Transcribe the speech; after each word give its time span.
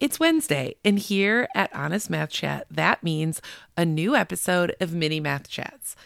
It's 0.00 0.20
Wednesday, 0.20 0.76
and 0.84 0.96
here 0.96 1.48
at 1.56 1.74
Honest 1.74 2.08
Math 2.08 2.30
Chat, 2.30 2.68
that 2.70 3.02
means 3.02 3.42
a 3.76 3.84
new 3.84 4.14
episode 4.14 4.76
of 4.80 4.94
Mini 4.94 5.18
Math 5.18 5.48
Chats. 5.48 5.96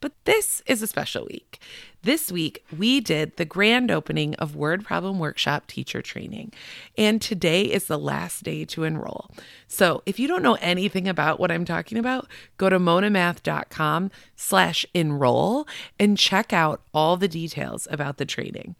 But 0.00 0.14
this 0.24 0.62
is 0.64 0.80
a 0.80 0.86
special 0.86 1.26
week. 1.26 1.60
This 2.00 2.32
week, 2.32 2.64
we 2.74 2.98
did 2.98 3.36
the 3.36 3.44
grand 3.44 3.90
opening 3.90 4.34
of 4.36 4.56
Word 4.56 4.86
Problem 4.86 5.18
Workshop 5.18 5.66
teacher 5.66 6.00
training, 6.00 6.54
and 6.96 7.20
today 7.20 7.64
is 7.64 7.84
the 7.84 7.98
last 7.98 8.42
day 8.42 8.64
to 8.64 8.84
enroll. 8.84 9.30
So 9.68 10.02
if 10.06 10.18
you 10.18 10.26
don't 10.26 10.42
know 10.42 10.56
anything 10.62 11.06
about 11.06 11.38
what 11.38 11.50
I'm 11.50 11.66
talking 11.66 11.98
about, 11.98 12.28
go 12.56 12.70
to 12.70 12.78
monamath.com 12.78 14.10
slash 14.34 14.86
enroll 14.94 15.68
and 16.00 16.16
check 16.16 16.54
out 16.54 16.80
all 16.94 17.18
the 17.18 17.28
details 17.28 17.86
about 17.90 18.16
the 18.16 18.24
training. 18.24 18.76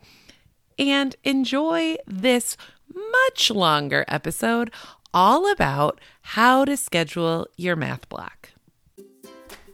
And 0.79 1.14
enjoy 1.25 1.96
this 2.07 2.57
much 2.94 3.50
longer 3.50 4.04
episode 4.08 4.70
all 5.14 5.50
about 5.50 6.00
how 6.22 6.64
to 6.64 6.77
schedule 6.77 7.46
your 7.56 7.77
math 7.77 8.09
block. 8.09 8.50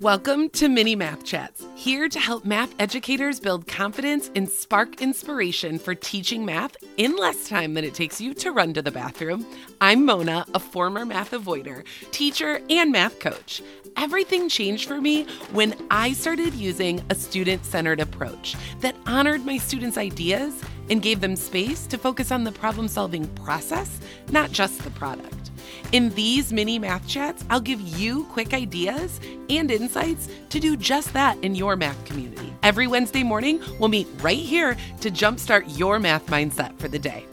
Welcome 0.01 0.51
to 0.51 0.69
Mini 0.69 0.95
Math 0.95 1.25
Chats, 1.25 1.65
here 1.75 2.09
to 2.09 2.21
help 2.21 2.45
math 2.45 2.73
educators 2.79 3.41
build 3.41 3.67
confidence 3.67 4.31
and 4.37 4.49
spark 4.49 5.03
inspiration 5.03 5.77
for 5.77 5.93
teaching 5.93 6.45
math 6.45 6.77
in 6.99 7.17
less 7.17 7.49
time 7.49 7.75
than 7.75 7.83
it 7.83 7.95
takes 7.95 8.21
you 8.21 8.33
to 8.35 8.53
run 8.53 8.75
to 8.75 8.83
the 8.83 8.93
bathroom. 8.93 9.45
I'm 9.81 10.07
Mona, 10.07 10.47
a 10.55 10.61
former 10.61 11.05
math 11.05 11.33
avoider, 11.33 11.83
teacher, 12.13 12.61
and 12.71 12.93
math 12.93 13.19
coach. 13.19 13.61
Everything 13.97 14.49
changed 14.49 14.87
for 14.87 15.01
me 15.01 15.25
when 15.51 15.75
I 15.91 16.13
started 16.13 16.55
using 16.55 17.03
a 17.11 17.17
student 17.17 17.65
centered 17.65 17.99
approach 17.99 18.55
that 18.79 18.95
honored 19.05 19.45
my 19.45 19.59
students' 19.59 19.99
ideas 19.99 20.63
and 20.91 21.03
gave 21.03 21.21
them 21.21 21.37
space 21.37 21.87
to 21.87 21.99
focus 21.99 22.31
on 22.31 22.45
the 22.45 22.53
problem 22.53 22.89
solving 22.89 23.27
process, 23.29 24.01
not 24.31 24.53
just 24.53 24.83
the 24.85 24.91
product. 24.91 25.51
In 25.93 26.11
these 26.11 26.53
mini 26.53 26.79
math 26.79 27.07
chats, 27.07 27.45
I'll 27.49 27.61
give 27.61 27.81
you 27.81 28.25
quick 28.25 28.53
ideas 28.53 29.21
and 29.49 29.71
insights 29.71 30.29
to 30.51 30.61
do 30.61 30.77
just 30.77 31.13
that 31.15 31.39
in 31.43 31.55
your 31.55 31.77
math 31.77 32.05
community. 32.05 32.53
Every 32.63 32.87
Wednesday 32.87 33.23
morning, 33.23 33.61
we'll 33.79 33.89
meet 33.89 34.07
right 34.21 34.37
here 34.37 34.77
to 35.01 35.11
jumpstart 35.11 35.79
your 35.79 35.99
math 35.99 36.27
mindset 36.27 36.79
for 36.79 36.89
the 36.89 36.99
day. 36.99 37.25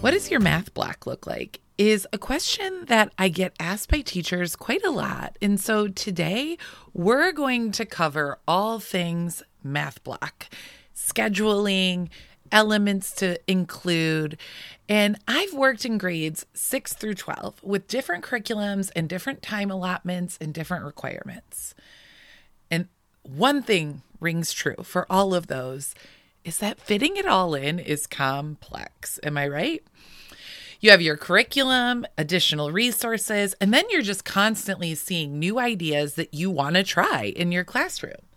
What 0.00 0.12
does 0.12 0.30
your 0.30 0.40
math 0.40 0.72
block 0.74 1.06
look 1.06 1.26
like? 1.26 1.60
Is 1.76 2.06
a 2.12 2.18
question 2.18 2.86
that 2.86 3.12
I 3.18 3.28
get 3.28 3.54
asked 3.60 3.90
by 3.90 4.00
teachers 4.00 4.56
quite 4.56 4.84
a 4.84 4.90
lot. 4.90 5.36
And 5.42 5.60
so 5.60 5.88
today 5.88 6.56
we're 6.92 7.32
going 7.32 7.70
to 7.72 7.84
cover 7.84 8.38
all 8.48 8.80
things 8.80 9.42
math 9.62 10.02
block, 10.02 10.48
scheduling, 10.98 12.08
elements 12.50 13.12
to 13.12 13.38
include. 13.50 14.36
And 14.88 15.18
I've 15.26 15.52
worked 15.54 15.84
in 15.84 15.98
grades 15.98 16.46
6 16.54 16.94
through 16.94 17.14
12 17.14 17.62
with 17.62 17.88
different 17.88 18.24
curriculums 18.24 18.90
and 18.96 19.08
different 19.08 19.42
time 19.42 19.70
allotments 19.70 20.38
and 20.40 20.52
different 20.54 20.84
requirements. 20.84 21.74
And 22.70 22.88
one 23.22 23.62
thing 23.62 24.02
rings 24.20 24.52
true 24.52 24.76
for 24.82 25.06
all 25.10 25.34
of 25.34 25.46
those 25.46 25.94
is 26.44 26.58
that 26.58 26.80
fitting 26.80 27.16
it 27.16 27.26
all 27.26 27.54
in 27.54 27.78
is 27.78 28.06
complex. 28.06 29.20
Am 29.22 29.36
I 29.36 29.46
right? 29.48 29.84
You 30.80 30.92
have 30.92 31.02
your 31.02 31.16
curriculum, 31.16 32.06
additional 32.16 32.70
resources, 32.70 33.54
and 33.60 33.74
then 33.74 33.84
you're 33.90 34.00
just 34.00 34.24
constantly 34.24 34.94
seeing 34.94 35.38
new 35.38 35.58
ideas 35.58 36.14
that 36.14 36.32
you 36.32 36.50
want 36.50 36.76
to 36.76 36.84
try 36.84 37.24
in 37.24 37.50
your 37.50 37.64
classroom. 37.64 38.27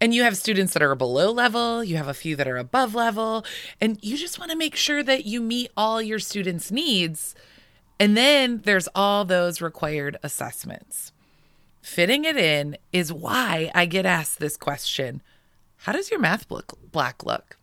And 0.00 0.14
you 0.14 0.22
have 0.22 0.36
students 0.36 0.72
that 0.74 0.82
are 0.82 0.94
below 0.94 1.32
level, 1.32 1.82
you 1.82 1.96
have 1.96 2.08
a 2.08 2.14
few 2.14 2.36
that 2.36 2.46
are 2.46 2.56
above 2.56 2.94
level, 2.94 3.44
and 3.80 3.98
you 4.02 4.16
just 4.16 4.38
want 4.38 4.50
to 4.50 4.56
make 4.56 4.76
sure 4.76 5.02
that 5.02 5.24
you 5.24 5.40
meet 5.40 5.70
all 5.76 6.00
your 6.00 6.20
students' 6.20 6.70
needs. 6.70 7.34
And 7.98 8.16
then 8.16 8.62
there's 8.64 8.88
all 8.94 9.24
those 9.24 9.60
required 9.60 10.16
assessments. 10.22 11.12
Fitting 11.82 12.24
it 12.24 12.36
in 12.36 12.76
is 12.92 13.12
why 13.12 13.70
I 13.74 13.86
get 13.86 14.06
asked 14.06 14.38
this 14.38 14.56
question 14.56 15.22
How 15.78 15.92
does 15.92 16.10
your 16.10 16.20
math 16.20 16.46
block 16.48 17.24
look? 17.24 17.56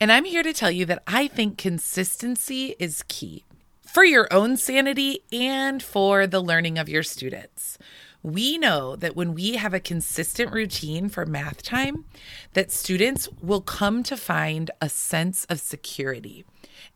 And 0.00 0.10
I'm 0.10 0.24
here 0.24 0.42
to 0.42 0.52
tell 0.52 0.70
you 0.70 0.86
that 0.86 1.02
I 1.06 1.28
think 1.28 1.58
consistency 1.58 2.74
is 2.78 3.04
key 3.08 3.44
for 3.82 4.04
your 4.04 4.26
own 4.32 4.56
sanity 4.56 5.22
and 5.30 5.82
for 5.82 6.26
the 6.26 6.40
learning 6.40 6.78
of 6.78 6.88
your 6.88 7.02
students 7.02 7.76
we 8.22 8.56
know 8.56 8.94
that 8.96 9.16
when 9.16 9.34
we 9.34 9.56
have 9.56 9.74
a 9.74 9.80
consistent 9.80 10.52
routine 10.52 11.08
for 11.08 11.26
math 11.26 11.62
time 11.62 12.04
that 12.52 12.70
students 12.70 13.28
will 13.40 13.60
come 13.60 14.02
to 14.04 14.16
find 14.16 14.70
a 14.80 14.88
sense 14.88 15.44
of 15.46 15.60
security 15.60 16.44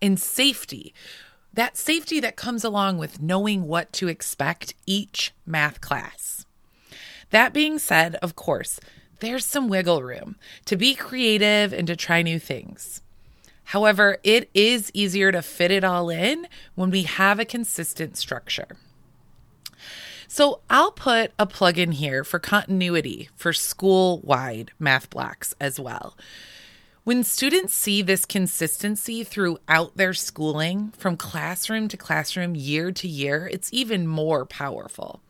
and 0.01 0.21
safety. 0.21 0.95
That 1.53 1.77
safety 1.77 2.21
that 2.21 2.37
comes 2.37 2.65
along 2.65 2.99
with 2.99 3.21
knowing 3.21 3.67
what 3.67 3.93
to 3.95 4.09
expect 4.09 4.75
each 4.87 5.33
math 5.45 5.81
class. 5.81 6.47
That 7.31 7.53
being 7.53 7.79
said 7.79 8.17
of 8.17 8.37
course 8.37 8.79
there's 9.21 9.45
some 9.45 9.69
wiggle 9.69 10.03
room 10.03 10.37
to 10.67 10.77
be 10.77 10.95
creative 10.95 11.73
and 11.73 11.87
to 11.87 11.97
try 11.97 12.23
new 12.23 12.39
things. 12.39 13.01
However, 13.71 14.19
it 14.23 14.49
is 14.55 14.93
easier 14.95 15.33
to 15.33 15.43
fit 15.43 15.73
it 15.73 15.83
all 15.83 16.09
in 16.09 16.47
when 16.77 16.91
we 16.91 17.03
have 17.03 17.41
a 17.41 17.45
consistent 17.45 18.17
structure. 18.17 18.77
So 20.37 20.61
I'll 20.69 20.93
put 20.93 21.33
a 21.39 21.47
plug 21.47 21.79
in 21.79 21.93
here 21.93 22.23
for 22.23 22.39
continuity 22.39 23.31
for 23.37 23.55
school 23.55 24.21
wide 24.23 24.71
math 24.79 25.09
blocks 25.09 25.55
as 25.59 25.81
well. 25.81 26.15
When 27.05 27.25
students 27.25 27.73
see 27.73 28.03
this 28.03 28.27
consistency 28.27 29.25
throughout 29.25 29.97
their 29.97 30.13
schooling, 30.13 30.91
from 30.91 31.17
classroom 31.17 31.89
to 31.89 31.97
classroom, 31.97 32.55
year 32.55 32.93
to 32.93 33.09
year, 33.09 33.49
it's 33.51 33.73
even 33.73 34.07
more 34.07 34.45
powerful. 34.45 35.23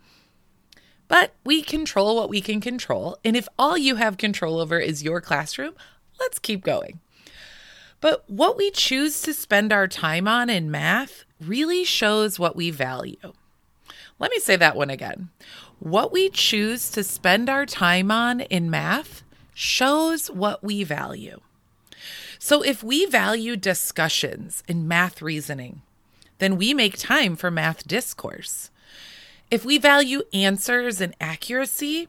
But 1.06 1.34
we 1.44 1.62
control 1.62 2.16
what 2.16 2.28
we 2.28 2.40
can 2.40 2.60
control. 2.60 3.16
And 3.24 3.36
if 3.36 3.46
all 3.56 3.78
you 3.78 3.94
have 3.94 4.16
control 4.16 4.58
over 4.58 4.80
is 4.80 5.04
your 5.04 5.20
classroom, 5.20 5.74
let's 6.18 6.40
keep 6.40 6.64
going. 6.64 6.98
But 8.00 8.24
what 8.26 8.56
we 8.56 8.72
choose 8.72 9.22
to 9.22 9.32
spend 9.32 9.72
our 9.72 9.86
time 9.86 10.26
on 10.26 10.50
in 10.50 10.68
math 10.68 11.24
really 11.40 11.84
shows 11.84 12.40
what 12.40 12.56
we 12.56 12.72
value. 12.72 13.34
Let 14.18 14.30
me 14.30 14.38
say 14.38 14.56
that 14.56 14.76
one 14.76 14.90
again. 14.90 15.28
What 15.78 16.10
we 16.10 16.30
choose 16.30 16.90
to 16.90 17.04
spend 17.04 17.50
our 17.50 17.66
time 17.66 18.10
on 18.10 18.40
in 18.40 18.70
math 18.70 19.22
shows 19.52 20.30
what 20.30 20.64
we 20.64 20.84
value. 20.84 21.40
So 22.38 22.62
if 22.62 22.82
we 22.82 23.06
value 23.06 23.56
discussions 23.56 24.62
in 24.68 24.88
math 24.88 25.20
reasoning, 25.20 25.82
then 26.38 26.56
we 26.56 26.72
make 26.72 26.98
time 26.98 27.36
for 27.36 27.50
math 27.50 27.86
discourse. 27.86 28.70
If 29.50 29.64
we 29.64 29.78
value 29.78 30.22
answers 30.32 31.00
and 31.00 31.14
accuracy, 31.20 32.08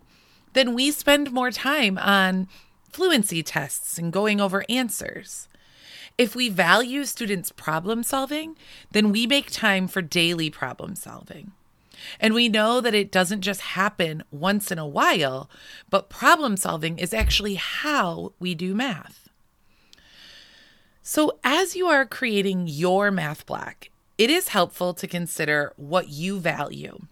then 0.53 0.73
we 0.73 0.91
spend 0.91 1.31
more 1.31 1.51
time 1.51 1.97
on 1.97 2.47
fluency 2.89 3.43
tests 3.43 3.97
and 3.97 4.11
going 4.11 4.41
over 4.41 4.65
answers. 4.69 5.47
If 6.17 6.35
we 6.35 6.49
value 6.49 7.05
students' 7.05 7.51
problem 7.51 8.01
solving, 8.01 8.55
then 8.91 9.11
we 9.11 9.27
make 9.27 9.51
time 9.51 9.87
for 9.87 10.01
daily 10.01 10.49
problem 10.49 10.95
solving. 10.95 11.51
And 12.19 12.33
we 12.33 12.49
know 12.49 12.81
that 12.81 12.93
it 12.93 13.11
doesn't 13.11 13.41
just 13.41 13.61
happen 13.61 14.23
once 14.31 14.71
in 14.71 14.79
a 14.79 14.87
while, 14.87 15.49
but 15.89 16.09
problem 16.09 16.57
solving 16.57 16.99
is 16.99 17.13
actually 17.13 17.55
how 17.55 18.33
we 18.39 18.55
do 18.55 18.73
math. 18.75 19.29
So, 21.03 21.39
as 21.43 21.75
you 21.75 21.87
are 21.87 22.05
creating 22.05 22.67
your 22.67 23.11
math 23.11 23.45
block, 23.45 23.89
it 24.17 24.29
is 24.29 24.49
helpful 24.49 24.93
to 24.95 25.07
consider 25.07 25.71
what 25.77 26.09
you 26.09 26.39
value 26.39 27.07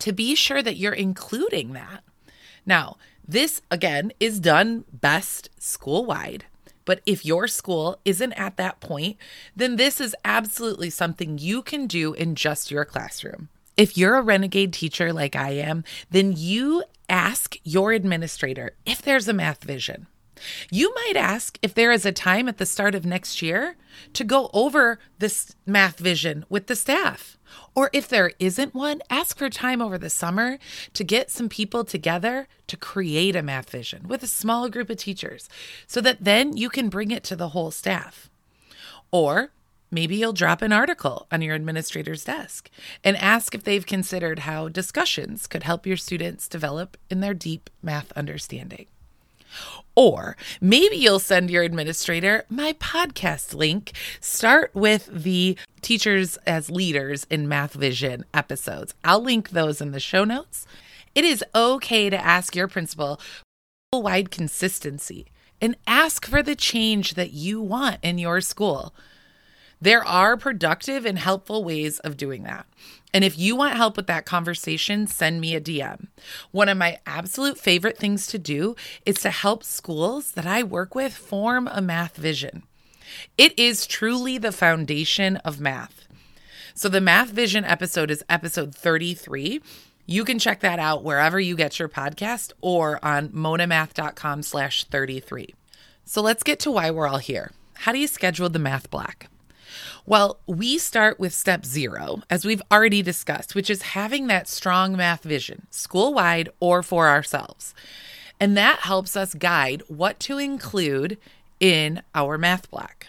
to 0.00 0.12
be 0.12 0.34
sure 0.34 0.62
that 0.62 0.76
you're 0.76 0.92
including 0.92 1.72
that. 1.72 2.04
Now, 2.66 2.96
this 3.26 3.62
again 3.70 4.12
is 4.20 4.40
done 4.40 4.84
best 4.92 5.48
school 5.58 6.04
wide. 6.04 6.44
But 6.84 7.00
if 7.06 7.24
your 7.24 7.48
school 7.48 7.98
isn't 8.04 8.34
at 8.34 8.58
that 8.58 8.80
point, 8.80 9.16
then 9.56 9.76
this 9.76 10.00
is 10.00 10.14
absolutely 10.24 10.90
something 10.90 11.38
you 11.38 11.62
can 11.62 11.86
do 11.86 12.12
in 12.12 12.34
just 12.34 12.70
your 12.70 12.84
classroom. 12.84 13.48
If 13.76 13.98
you're 13.98 14.16
a 14.16 14.22
renegade 14.22 14.72
teacher 14.72 15.12
like 15.12 15.34
I 15.34 15.50
am, 15.50 15.84
then 16.10 16.34
you 16.36 16.84
ask 17.08 17.56
your 17.64 17.92
administrator 17.92 18.74
if 18.86 19.02
there's 19.02 19.28
a 19.28 19.32
math 19.32 19.64
vision. 19.64 20.06
You 20.70 20.92
might 20.94 21.16
ask 21.16 21.58
if 21.62 21.74
there 21.74 21.92
is 21.92 22.04
a 22.04 22.12
time 22.12 22.48
at 22.48 22.58
the 22.58 22.66
start 22.66 22.94
of 22.94 23.04
next 23.04 23.42
year 23.42 23.76
to 24.12 24.24
go 24.24 24.50
over 24.52 24.98
this 25.18 25.54
math 25.66 25.98
vision 25.98 26.44
with 26.48 26.66
the 26.66 26.76
staff. 26.76 27.38
Or 27.74 27.90
if 27.92 28.08
there 28.08 28.32
isn't 28.38 28.74
one, 28.74 29.00
ask 29.10 29.38
for 29.38 29.48
time 29.48 29.80
over 29.80 29.98
the 29.98 30.10
summer 30.10 30.58
to 30.92 31.04
get 31.04 31.30
some 31.30 31.48
people 31.48 31.84
together 31.84 32.48
to 32.66 32.76
create 32.76 33.36
a 33.36 33.42
math 33.42 33.70
vision 33.70 34.08
with 34.08 34.22
a 34.22 34.28
small 34.28 34.68
group 34.68 34.90
of 34.90 34.98
teachers 34.98 35.48
so 35.86 36.00
that 36.00 36.24
then 36.24 36.56
you 36.56 36.68
can 36.68 36.88
bring 36.88 37.10
it 37.10 37.24
to 37.24 37.36
the 37.36 37.50
whole 37.50 37.70
staff. 37.70 38.28
Or 39.10 39.50
Maybe 39.90 40.16
you'll 40.16 40.32
drop 40.32 40.62
an 40.62 40.72
article 40.72 41.26
on 41.30 41.42
your 41.42 41.54
administrator's 41.54 42.24
desk 42.24 42.70
and 43.04 43.16
ask 43.16 43.54
if 43.54 43.64
they've 43.64 43.86
considered 43.86 44.40
how 44.40 44.68
discussions 44.68 45.46
could 45.46 45.62
help 45.62 45.86
your 45.86 45.96
students 45.96 46.48
develop 46.48 46.96
in 47.10 47.20
their 47.20 47.34
deep 47.34 47.70
math 47.82 48.10
understanding. 48.12 48.86
Or 49.94 50.36
maybe 50.60 50.96
you'll 50.96 51.20
send 51.20 51.50
your 51.50 51.62
administrator 51.62 52.44
my 52.48 52.72
podcast 52.74 53.54
link. 53.54 53.92
Start 54.20 54.74
with 54.74 55.08
the 55.12 55.56
Teachers 55.80 56.36
as 56.38 56.70
Leaders 56.70 57.26
in 57.30 57.48
Math 57.48 57.74
Vision 57.74 58.24
episodes. 58.34 58.94
I'll 59.04 59.22
link 59.22 59.50
those 59.50 59.80
in 59.80 59.92
the 59.92 60.00
show 60.00 60.24
notes. 60.24 60.66
It 61.14 61.24
is 61.24 61.44
okay 61.54 62.10
to 62.10 62.24
ask 62.24 62.56
your 62.56 62.66
principal 62.66 63.20
for 63.92 64.02
wide 64.02 64.32
consistency 64.32 65.26
and 65.60 65.76
ask 65.86 66.26
for 66.26 66.42
the 66.42 66.56
change 66.56 67.14
that 67.14 67.32
you 67.32 67.60
want 67.60 67.98
in 68.02 68.18
your 68.18 68.40
school. 68.40 68.92
There 69.84 70.02
are 70.02 70.38
productive 70.38 71.04
and 71.04 71.18
helpful 71.18 71.62
ways 71.62 71.98
of 71.98 72.16
doing 72.16 72.44
that. 72.44 72.66
And 73.12 73.22
if 73.22 73.38
you 73.38 73.54
want 73.54 73.76
help 73.76 73.98
with 73.98 74.06
that 74.06 74.24
conversation, 74.24 75.06
send 75.06 75.42
me 75.42 75.54
a 75.54 75.60
DM. 75.60 76.06
One 76.52 76.70
of 76.70 76.78
my 76.78 77.00
absolute 77.04 77.58
favorite 77.58 77.98
things 77.98 78.26
to 78.28 78.38
do 78.38 78.76
is 79.04 79.20
to 79.20 79.30
help 79.30 79.62
schools 79.62 80.30
that 80.30 80.46
I 80.46 80.62
work 80.62 80.94
with 80.94 81.12
form 81.12 81.68
a 81.70 81.82
math 81.82 82.16
vision. 82.16 82.62
It 83.36 83.58
is 83.58 83.86
truly 83.86 84.38
the 84.38 84.52
foundation 84.52 85.36
of 85.44 85.60
math. 85.60 86.08
So 86.72 86.88
the 86.88 87.02
math 87.02 87.28
vision 87.28 87.66
episode 87.66 88.10
is 88.10 88.24
episode 88.26 88.74
33. 88.74 89.60
You 90.06 90.24
can 90.24 90.38
check 90.38 90.60
that 90.60 90.78
out 90.78 91.04
wherever 91.04 91.38
you 91.38 91.56
get 91.56 91.78
your 91.78 91.90
podcast 91.90 92.52
or 92.62 93.04
on 93.04 93.28
monamath.com 93.28 94.44
slash 94.44 94.84
33. 94.84 95.54
So 96.06 96.22
let's 96.22 96.42
get 96.42 96.58
to 96.60 96.70
why 96.70 96.90
we're 96.90 97.06
all 97.06 97.18
here. 97.18 97.52
How 97.74 97.92
do 97.92 97.98
you 97.98 98.06
schedule 98.06 98.48
the 98.48 98.58
math 98.58 98.88
block? 98.88 99.26
Well, 100.06 100.38
we 100.46 100.78
start 100.78 101.18
with 101.18 101.32
step 101.32 101.64
zero, 101.64 102.22
as 102.28 102.44
we've 102.44 102.62
already 102.70 103.02
discussed, 103.02 103.54
which 103.54 103.70
is 103.70 103.82
having 103.82 104.26
that 104.26 104.48
strong 104.48 104.96
math 104.96 105.22
vision, 105.22 105.66
school 105.70 106.14
wide 106.14 106.48
or 106.60 106.82
for 106.82 107.08
ourselves. 107.08 107.74
And 108.40 108.56
that 108.56 108.80
helps 108.80 109.16
us 109.16 109.34
guide 109.34 109.82
what 109.88 110.18
to 110.20 110.38
include 110.38 111.18
in 111.60 112.02
our 112.14 112.36
math 112.36 112.70
block. 112.70 113.06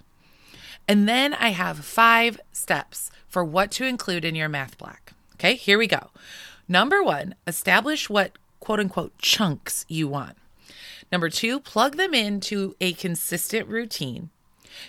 And 0.87 1.09
then 1.09 1.33
I 1.33 1.49
have 1.49 1.83
five 1.83 2.39
steps 2.51 3.09
for 3.27 3.43
what 3.43 3.71
to 3.71 3.85
include 3.85 4.23
in 4.23 4.35
your 4.35 4.49
math 4.49 4.77
block. 4.77 5.13
Okay, 5.33 5.55
here 5.55 5.77
we 5.77 5.87
go. 5.87 6.11
Number 6.67 7.03
one, 7.03 7.35
establish 7.45 8.09
what 8.09 8.37
quote 8.59 8.79
unquote 8.79 9.17
chunks 9.17 9.85
you 9.87 10.07
want. 10.07 10.37
Number 11.11 11.29
two, 11.29 11.59
plug 11.59 11.97
them 11.97 12.13
into 12.13 12.75
a 12.81 12.93
consistent 12.93 13.67
routine. 13.67 14.29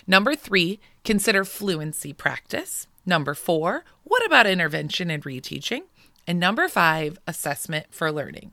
Number 0.05 0.35
three, 0.35 0.79
consider 1.03 1.43
fluency 1.45 2.13
practice. 2.13 2.87
Number 3.05 3.33
four, 3.33 3.85
what 4.03 4.25
about 4.25 4.47
intervention 4.47 5.09
and 5.09 5.23
reteaching? 5.23 5.81
And 6.25 6.39
number 6.39 6.67
five, 6.67 7.17
assessment 7.25 7.87
for 7.91 8.11
learning. 8.11 8.51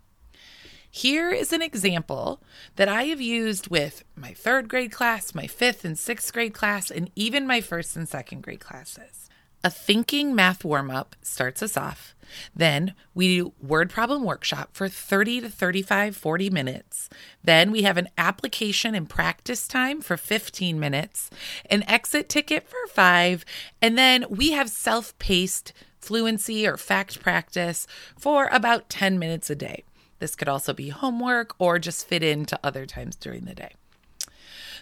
Here 0.91 1.31
is 1.31 1.53
an 1.53 1.61
example 1.61 2.41
that 2.77 2.89
I 2.89 3.05
have 3.05 3.21
used 3.21 3.67
with 3.67 4.05
my 4.15 4.33
third 4.33 4.69
grade 4.69 4.93
class, 4.93 5.35
my 5.35 5.49
fifth 5.49 5.85
and 5.85 5.99
sixth 5.99 6.33
grade 6.33 6.55
class, 6.55 6.89
and 6.89 7.11
even 7.17 7.49
my 7.49 7.61
first 7.61 7.97
and 7.97 8.09
second 8.09 8.43
grade 8.43 8.61
classes. 8.61 9.24
A 9.65 9.71
thinking 9.71 10.35
math 10.35 10.63
warm 10.63 10.91
up 10.91 11.17
starts 11.23 11.63
us 11.63 11.75
off. 11.75 12.15
Then 12.55 12.95
we 13.15 13.37
do 13.37 13.53
word 13.63 13.89
problem 13.89 14.23
workshop 14.23 14.71
for 14.75 14.91
30 14.91 15.41
to 15.41 15.49
35, 15.49 16.15
40 16.15 16.51
minutes. 16.51 17.09
Then 17.43 17.71
we 17.71 17.81
have 17.83 17.97
an 17.97 18.09
application 18.19 18.95
and 18.95 19.09
practice 19.09 19.67
time 19.67 20.03
for 20.03 20.19
15 20.19 20.79
minutes, 20.79 21.31
an 21.71 21.83
exit 21.89 22.29
ticket 22.29 22.69
for 22.69 22.87
five, 22.89 23.47
and 23.81 23.97
then 23.97 24.27
we 24.29 24.51
have 24.51 24.69
self 24.69 25.19
paced 25.19 25.73
fluency 25.99 26.67
or 26.67 26.77
fact 26.77 27.23
practice 27.23 27.87
for 28.19 28.49
about 28.53 28.91
10 28.91 29.19
minutes 29.19 29.49
a 29.49 29.57
day. 29.57 29.85
This 30.19 30.37
could 30.37 30.49
also 30.49 30.75
be 30.75 30.91
homework 30.91 31.55
or 31.59 31.79
just 31.79 32.07
fit 32.07 32.23
into 32.23 32.61
other 32.63 32.85
times 32.85 33.17
during 33.17 33.47
the 33.47 33.55
day. 33.55 33.73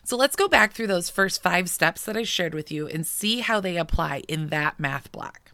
So 0.05 0.17
let's 0.17 0.37
go 0.37 0.49
back 0.49 0.73
through 0.73 0.89
those 0.89 1.11
first 1.11 1.43
five 1.43 1.71
steps 1.71 2.05
that 2.05 2.17
I 2.17 2.25
shared 2.25 2.55
with 2.55 2.73
you 2.73 2.89
and 2.89 3.07
see 3.07 3.41
how 3.41 3.61
they 3.61 3.77
apply 3.77 4.23
in 4.29 4.49
that 4.49 4.81
math 4.81 5.13
block. 5.13 5.53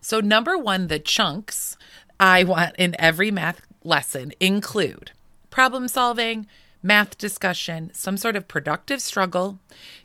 So, 0.00 0.20
number 0.20 0.56
one, 0.56 0.88
the 0.88 0.98
chunks 0.98 1.76
I 2.18 2.44
want 2.44 2.76
in 2.76 2.96
every 2.98 3.30
math 3.30 3.60
lesson 3.82 4.32
include 4.40 5.12
problem 5.50 5.88
solving, 5.88 6.46
math 6.82 7.16
discussion, 7.16 7.90
some 7.94 8.16
sort 8.16 8.36
of 8.36 8.48
productive 8.48 9.00
struggle, 9.00 9.58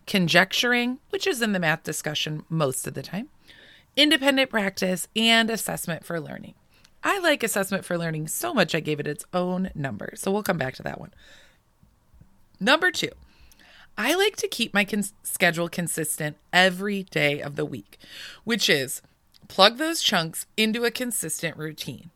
conjecturing, 0.05 0.99
which 1.09 1.25
is 1.25 1.41
in 1.41 1.53
the 1.53 1.59
math 1.59 1.83
discussion 1.83 2.43
most 2.49 2.87
of 2.87 2.93
the 2.93 3.01
time, 3.01 3.29
independent 3.95 4.49
practice, 4.49 5.07
and 5.15 5.49
assessment 5.49 6.05
for 6.05 6.19
learning. 6.19 6.53
I 7.03 7.19
like 7.19 7.43
assessment 7.43 7.85
for 7.85 7.97
learning 7.97 8.27
so 8.27 8.53
much 8.53 8.75
I 8.75 8.79
gave 8.81 8.99
it 8.99 9.07
its 9.07 9.25
own 9.33 9.71
number. 9.73 10.13
So 10.15 10.31
we'll 10.31 10.43
come 10.43 10.57
back 10.57 10.75
to 10.75 10.83
that 10.83 10.99
one. 10.99 11.11
Number 12.59 12.91
two, 12.91 13.11
I 13.97 14.15
like 14.15 14.35
to 14.37 14.47
keep 14.47 14.73
my 14.73 14.87
schedule 15.23 15.69
consistent 15.69 16.37
every 16.53 17.03
day 17.03 17.41
of 17.41 17.55
the 17.55 17.65
week, 17.65 17.97
which 18.43 18.69
is 18.69 19.01
plug 19.47 19.77
those 19.77 20.01
chunks 20.01 20.45
into 20.55 20.85
a 20.85 20.91
consistent 20.91 21.57
routine. 21.57 22.09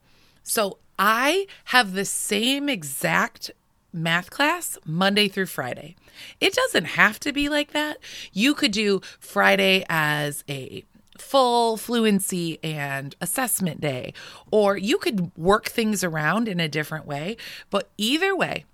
So 0.44 0.78
I 0.98 1.48
have 1.66 1.94
the 1.94 2.06
same 2.06 2.70
exact 2.70 3.52
math 3.92 4.30
class 4.30 4.78
Monday 4.86 5.28
through 5.28 5.48
Friday. 5.48 5.96
It 6.40 6.54
doesn't 6.54 6.86
have 6.86 7.20
to 7.22 7.32
be 7.32 7.50
like 7.50 7.72
that. 7.72 7.98
You 8.32 8.54
could 8.54 8.72
do 8.72 9.02
Friday 9.20 9.86
as 9.90 10.44
a 10.50 10.84
full 11.18 11.78
fluency 11.78 12.60
and 12.64 13.16
assessment 13.22 13.82
day, 13.82 14.14
or 14.52 14.78
you 14.78 14.98
could 14.98 15.32
work 15.38 15.66
things 15.66 16.04
around 16.04 16.48
in 16.48 16.60
a 16.60 16.68
different 16.68 17.06
way. 17.06 17.38
But 17.70 17.90
either 17.98 18.36
way, 18.36 18.66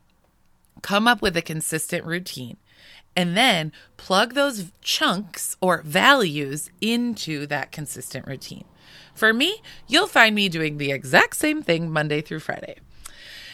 come 0.81 1.07
up 1.07 1.22
with 1.22 1.36
a 1.36 1.42
consistent 1.42 2.06
routine 2.06 2.57
and 3.16 3.36
then 3.36 3.72
plug 3.98 4.34
those 4.34 4.72
chunks 4.81 5.58
or 5.62 5.81
values 5.84 6.70
into 6.81 7.46
that 7.48 7.72
consistent 7.72 8.28
routine. 8.28 8.66
For 9.14 9.34
me, 9.34 9.62
you'll 9.88 10.08
find 10.08 10.34
me 10.34 10.48
doing 10.48 10.78
the 10.78 10.92
exact 10.92 11.36
same 11.36 11.62
thing 11.62 11.92
Monday 11.92 12.22
through 12.22 12.40
Friday. 12.40 12.78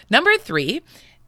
Number 0.10 0.38
three 0.38 0.81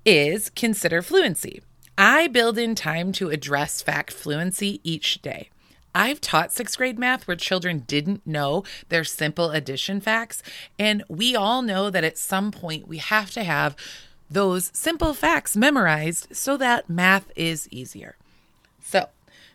is 0.05 0.49
consider 0.49 1.01
fluency. 1.01 1.61
I 1.97 2.27
build 2.27 2.59
in 2.59 2.75
time 2.75 3.11
to 3.13 3.29
address 3.29 3.81
fact 3.81 4.13
fluency 4.13 4.79
each 4.83 5.21
day. 5.23 5.49
I've 5.95 6.21
taught 6.21 6.53
sixth 6.53 6.77
grade 6.77 6.99
math 6.99 7.27
where 7.27 7.35
children 7.35 7.79
didn't 7.87 8.27
know 8.27 8.63
their 8.89 9.03
simple 9.03 9.49
addition 9.49 9.99
facts. 9.99 10.43
And 10.77 11.03
we 11.09 11.35
all 11.35 11.63
know 11.63 11.89
that 11.89 12.03
at 12.03 12.19
some 12.19 12.51
point 12.51 12.87
we 12.87 12.97
have 12.99 13.31
to 13.31 13.43
have 13.43 13.75
those 14.29 14.71
simple 14.73 15.13
facts 15.13 15.55
memorized 15.55 16.27
so 16.35 16.57
that 16.57 16.89
math 16.89 17.31
is 17.35 17.67
easier. 17.71 18.15
So 18.83 19.09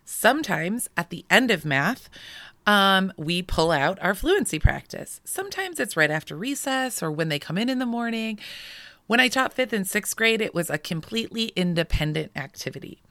sometimes 0.05 0.89
at 0.97 1.11
the 1.11 1.25
end 1.31 1.51
of 1.51 1.65
math, 1.65 2.09
um, 2.67 3.13
we 3.17 3.43
pull 3.43 3.71
out 3.71 3.99
our 4.01 4.15
fluency 4.15 4.59
practice. 4.59 5.21
Sometimes 5.25 5.81
it's 5.81 5.97
right 5.97 6.11
after 6.11 6.37
recess 6.37 7.03
or 7.03 7.11
when 7.11 7.29
they 7.29 7.39
come 7.39 7.59
in 7.59 7.69
in 7.69 7.79
the 7.79 7.87
morning. 7.87 8.39
When 9.07 9.21
I 9.21 9.29
taught 9.29 9.53
fifth 9.53 9.73
and 9.73 9.87
sixth 9.87 10.17
grade, 10.17 10.41
it 10.41 10.55
was 10.55 10.71
a 10.71 10.79
completely 10.79 11.47
independent 11.57 12.31
activity. 12.37 13.03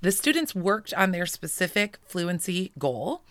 The 0.00 0.12
students 0.12 0.54
worked 0.54 0.94
on 0.94 1.10
their 1.10 1.26
specific 1.26 1.98
fluency 2.06 2.72
goal 2.78 3.22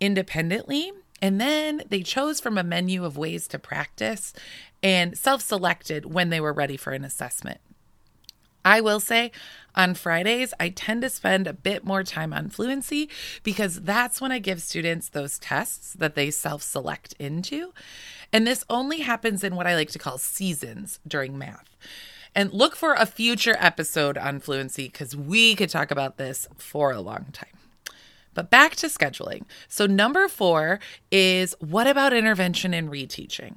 independently, 0.00 0.92
and 1.22 1.40
then 1.40 1.82
they 1.88 2.02
chose 2.02 2.40
from 2.40 2.58
a 2.58 2.64
menu 2.64 3.04
of 3.04 3.16
ways 3.16 3.46
to 3.48 3.58
practice 3.58 4.32
and 4.86 5.18
self 5.18 5.42
selected 5.42 6.14
when 6.14 6.30
they 6.30 6.40
were 6.40 6.52
ready 6.52 6.76
for 6.76 6.92
an 6.92 7.04
assessment. 7.04 7.60
I 8.64 8.80
will 8.80 9.00
say 9.00 9.32
on 9.74 9.94
Fridays, 9.94 10.54
I 10.60 10.68
tend 10.68 11.02
to 11.02 11.10
spend 11.10 11.48
a 11.48 11.52
bit 11.52 11.84
more 11.84 12.04
time 12.04 12.32
on 12.32 12.50
fluency 12.50 13.10
because 13.42 13.80
that's 13.80 14.20
when 14.20 14.30
I 14.30 14.38
give 14.38 14.62
students 14.62 15.08
those 15.08 15.40
tests 15.40 15.92
that 15.94 16.14
they 16.14 16.30
self 16.30 16.62
select 16.62 17.14
into. 17.18 17.72
And 18.32 18.46
this 18.46 18.64
only 18.70 19.00
happens 19.00 19.42
in 19.42 19.56
what 19.56 19.66
I 19.66 19.74
like 19.74 19.90
to 19.90 19.98
call 19.98 20.18
seasons 20.18 21.00
during 21.04 21.36
math. 21.36 21.76
And 22.32 22.52
look 22.52 22.76
for 22.76 22.94
a 22.94 23.06
future 23.06 23.56
episode 23.58 24.16
on 24.16 24.38
fluency 24.38 24.86
because 24.86 25.16
we 25.16 25.56
could 25.56 25.70
talk 25.70 25.90
about 25.90 26.16
this 26.16 26.46
for 26.58 26.92
a 26.92 27.00
long 27.00 27.26
time. 27.32 27.48
But 28.34 28.50
back 28.50 28.76
to 28.76 28.86
scheduling. 28.86 29.46
So, 29.66 29.86
number 29.86 30.28
four 30.28 30.78
is 31.10 31.56
what 31.58 31.88
about 31.88 32.12
intervention 32.12 32.72
and 32.72 32.88
reteaching? 32.88 33.56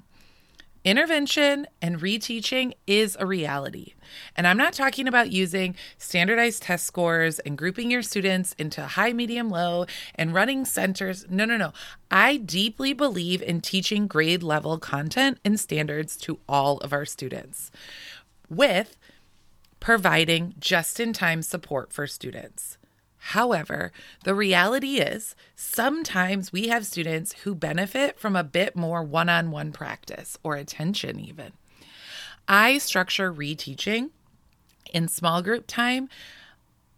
Intervention 0.90 1.68
and 1.84 2.00
reteaching 2.00 2.74
is 2.88 3.16
a 3.20 3.26
reality. 3.28 3.94
And 4.36 4.48
I'm 4.48 4.58
not 4.58 4.74
talking 4.74 5.08
about 5.08 5.32
using 5.32 5.76
standardized 6.00 6.64
test 6.64 6.84
scores 6.84 7.38
and 7.38 7.56
grouping 7.56 7.92
your 7.92 8.02
students 8.02 8.56
into 8.58 8.82
high, 8.82 9.14
medium, 9.14 9.52
low 9.52 9.86
and 10.16 10.34
running 10.34 10.66
centers. 10.66 11.28
No, 11.30 11.46
no, 11.46 11.58
no. 11.58 11.74
I 12.10 12.38
deeply 12.38 12.94
believe 12.94 13.44
in 13.44 13.62
teaching 13.62 14.08
grade 14.08 14.42
level 14.42 14.80
content 14.80 15.38
and 15.46 15.60
standards 15.60 16.18
to 16.22 16.40
all 16.50 16.80
of 16.80 16.92
our 16.92 17.06
students 17.06 17.70
with 18.50 18.98
providing 19.80 20.56
just 20.58 21.00
in 21.00 21.14
time 21.14 21.44
support 21.44 21.94
for 21.94 22.08
students. 22.08 22.79
However, 23.20 23.92
the 24.24 24.34
reality 24.34 24.98
is 24.98 25.36
sometimes 25.56 26.52
we 26.52 26.70
have 26.70 26.86
students 26.86 27.34
who 27.44 27.54
benefit 27.54 28.20
from 28.20 28.36
a 28.36 28.44
bit 28.44 28.76
more 28.76 29.04
one 29.04 29.30
on 29.30 29.52
one 29.52 29.72
practice 29.72 30.38
or 30.42 30.56
attention, 30.56 31.20
even. 31.20 31.52
I 32.48 32.78
structure 32.80 33.32
reteaching 33.32 34.10
in 34.92 35.08
small 35.08 35.42
group 35.42 35.66
time 35.68 36.10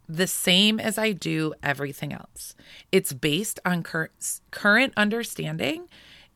the 0.08 0.28
same 0.28 0.80
as 0.80 0.98
I 0.98 1.12
do 1.14 1.54
everything 1.64 2.14
else. 2.14 2.56
It's 2.92 3.14
based 3.14 3.60
on 3.66 3.84
cur- 3.84 4.10
current 4.52 4.94
understanding 4.98 5.88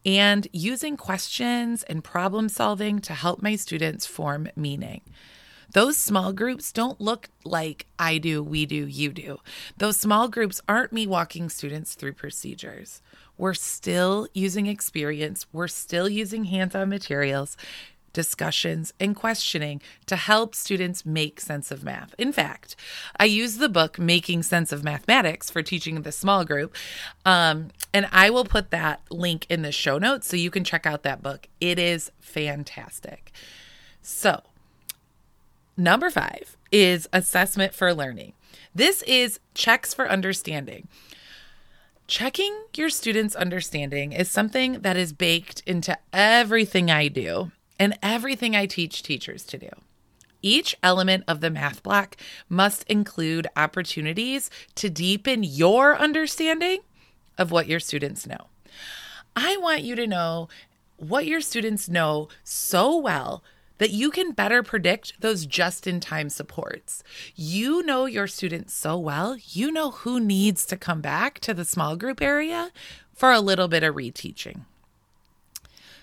and 0.05 0.47
using 0.53 0.95
questions 0.97 1.83
and 1.83 2.03
problem 2.03 2.47
solving 2.47 2.99
to 2.99 3.13
help 3.13 3.41
my 3.41 3.55
students 3.55 4.05
form 4.05 4.47
meaning. 4.55 5.01
Those 5.75 5.97
small 5.97 6.31
groups 6.31 6.71
don't 6.71 7.01
look 7.01 7.27
like 7.43 7.85
I 7.99 8.17
do, 8.17 8.41
we 8.41 8.65
do, 8.65 8.87
you 8.87 9.11
do. 9.11 9.39
Those 9.75 9.97
small 9.97 10.29
groups 10.29 10.61
aren't 10.69 10.93
me 10.93 11.05
walking 11.05 11.49
students 11.49 11.95
through 11.95 12.13
procedures. 12.13 13.01
We're 13.37 13.55
still 13.55 14.29
using 14.33 14.67
experience, 14.67 15.47
we're 15.51 15.67
still 15.67 16.07
using 16.07 16.45
hands 16.45 16.75
on 16.75 16.87
materials 16.87 17.57
discussions, 18.13 18.93
and 19.01 19.17
questioning 19.17 19.81
to 20.05 20.15
help 20.15 20.55
students 20.55 21.05
make 21.05 21.41
sense 21.41 21.71
of 21.71 21.83
math. 21.83 22.15
In 22.17 22.31
fact, 22.31 22.77
I 23.19 23.25
use 23.25 23.57
the 23.57 23.67
book 23.67 23.99
Making 23.99 24.43
Sense 24.43 24.71
of 24.71 24.85
Mathematics 24.85 25.49
for 25.49 25.61
teaching 25.61 26.03
the 26.03 26.13
small 26.13 26.45
group. 26.45 26.73
Um, 27.25 27.71
and 27.93 28.07
I 28.13 28.29
will 28.29 28.45
put 28.45 28.71
that 28.71 29.01
link 29.11 29.45
in 29.49 29.63
the 29.63 29.73
show 29.73 29.97
notes 29.97 30.29
so 30.29 30.37
you 30.37 30.49
can 30.49 30.63
check 30.63 30.85
out 30.85 31.03
that 31.03 31.21
book. 31.21 31.49
It 31.59 31.77
is 31.77 32.09
fantastic. 32.21 33.33
So, 34.01 34.41
number 35.77 36.09
five 36.09 36.57
is 36.71 37.07
assessment 37.13 37.73
for 37.73 37.93
learning. 37.93 38.33
This 38.73 39.01
is 39.03 39.39
checks 39.53 39.93
for 39.93 40.09
understanding. 40.09 40.87
Checking 42.07 42.55
your 42.75 42.89
students' 42.89 43.35
understanding 43.35 44.11
is 44.11 44.29
something 44.29 44.81
that 44.81 44.97
is 44.97 45.13
baked 45.13 45.63
into 45.65 45.97
everything 46.13 46.91
I 46.91 47.07
do 47.07 47.51
and 47.79 47.97
everything 48.03 48.55
I 48.55 48.67
teach 48.67 49.01
teachers 49.01 49.43
to 49.45 49.57
do. 49.57 49.69
Each 50.41 50.75
element 50.83 51.23
of 51.27 51.41
the 51.41 51.49
math 51.49 51.81
block 51.81 52.15
must 52.47 52.83
include 52.83 53.47
opportunities 53.55 54.51
to 54.75 54.91
deepen 54.91 55.43
your 55.43 55.97
understanding 55.97 56.81
of 57.37 57.51
what 57.51 57.67
your 57.67 57.79
students 57.79 58.27
know. 58.27 58.49
I 59.35 59.57
want 59.57 59.81
you 59.81 59.95
to 59.95 60.05
know 60.05 60.47
what 60.97 61.25
your 61.25 61.41
students 61.41 61.89
know 61.89 62.29
so 62.43 62.95
well 62.95 63.43
that 63.77 63.91
you 63.91 64.11
can 64.11 64.31
better 64.31 64.63
predict 64.63 65.19
those 65.21 65.45
just 65.45 65.87
in 65.87 65.99
time 65.99 66.29
supports. 66.29 67.03
You 67.35 67.83
know 67.83 68.05
your 68.05 68.27
students 68.27 68.73
so 68.73 68.97
well, 68.97 69.37
you 69.49 69.71
know 69.71 69.91
who 69.91 70.19
needs 70.19 70.65
to 70.67 70.77
come 70.77 71.01
back 71.01 71.39
to 71.39 71.53
the 71.53 71.65
small 71.65 71.95
group 71.95 72.21
area 72.21 72.71
for 73.13 73.31
a 73.31 73.39
little 73.39 73.67
bit 73.67 73.83
of 73.83 73.95
reteaching. 73.95 74.61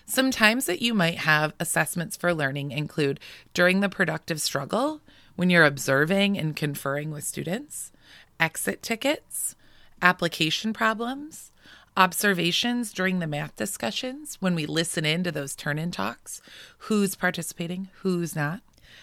Some 0.07 0.31
times 0.31 0.67
that 0.67 0.83
you 0.83 0.93
might 0.93 1.19
have 1.19 1.55
assessments 1.61 2.17
for 2.17 2.35
learning 2.35 2.73
include 2.73 3.21
during 3.55 3.81
the 3.81 3.89
productive 3.89 4.41
struggle, 4.41 5.01
when 5.37 5.49
you're 5.49 5.65
observing 5.65 6.39
and 6.39 6.55
conferring 6.55 7.11
with 7.11 7.25
students, 7.25 7.93
exit 8.39 8.83
tickets, 8.83 9.57
application 10.03 10.73
problems, 10.73 11.52
observations 11.97 12.93
during 12.93 13.19
the 13.19 13.27
math 13.27 13.57
discussions, 13.57 14.37
when 14.41 14.55
we 14.55 14.67
listen 14.67 15.05
in 15.05 15.25
to 15.25 15.33
those 15.33 15.55
turn 15.55 15.79
in 15.79 15.91
talks, 15.91 16.41
who's 16.79 17.15
participating, 17.15 17.89
who's 18.01 18.35
not. 18.35 18.61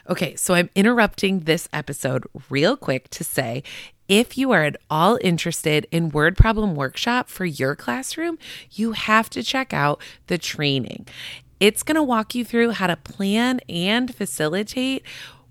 Okay, 0.10 0.36
so 0.36 0.54
I'm 0.54 0.70
interrupting 0.76 1.42
this 1.42 1.68
episode 1.72 2.26
real 2.50 2.76
quick 2.76 3.10
to 3.12 3.24
say 3.24 3.64
if 4.08 4.38
you 4.38 4.52
are 4.52 4.64
at 4.64 4.78
all 4.90 5.20
interested 5.22 5.86
in 5.92 6.10
Word 6.10 6.36
Problem 6.36 6.74
Workshop 6.76 7.30
for 7.30 7.46
your 7.46 7.76
classroom, 7.76 8.40
you 8.72 8.94
have 8.94 9.30
to 9.30 9.44
check 9.44 9.72
out 9.72 10.02
the 10.26 10.40
training. 10.40 11.08
It's 11.60 11.84
going 11.84 11.96
to 11.96 12.04
walk 12.04 12.34
you 12.34 12.44
through 12.44 12.72
how 12.72 12.88
to 12.88 12.96
plan 12.96 13.60
and 13.70 14.14
facilitate 14.16 15.04